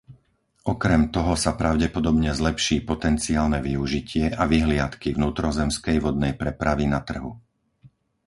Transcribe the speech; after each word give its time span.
Okrem 0.73 1.01
toho 1.15 1.33
sa 1.43 1.51
pravdepodobne 1.61 2.31
zlepší 2.39 2.77
potenciálne 2.91 3.59
využitie 3.69 4.25
a 4.33 4.43
vyhliadky 4.53 5.07
vnútrozemskej 5.17 5.97
vodnej 6.05 6.33
prepravy 6.41 6.85
na 6.93 6.99
trhu. 7.09 7.31